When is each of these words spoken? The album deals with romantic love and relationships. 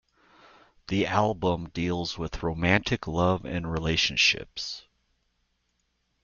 The 0.87 1.05
album 1.05 1.69
deals 1.69 2.17
with 2.17 2.41
romantic 2.41 3.05
love 3.05 3.45
and 3.45 3.71
relationships. 3.71 4.85